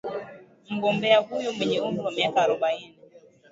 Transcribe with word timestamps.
Mgombea 0.69 1.19
huyo 1.21 1.53
mwenye 1.53 1.81
umri 1.81 2.01
wa 2.01 2.11
miaka 2.11 2.41
arobaini 2.41 2.95